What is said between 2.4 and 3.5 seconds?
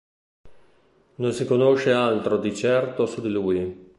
certo su di